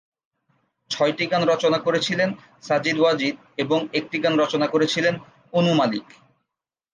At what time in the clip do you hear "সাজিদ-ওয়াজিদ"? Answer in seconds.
2.63-3.35